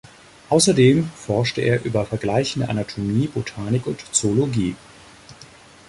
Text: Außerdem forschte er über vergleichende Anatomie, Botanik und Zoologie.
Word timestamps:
Außerdem 0.49 1.11
forschte 1.15 1.61
er 1.61 1.85
über 1.85 2.07
vergleichende 2.07 2.67
Anatomie, 2.69 3.27
Botanik 3.27 3.85
und 3.85 3.99
Zoologie. 4.11 4.75